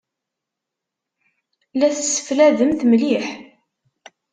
[1.79, 3.25] La tesseflademt mliḥ?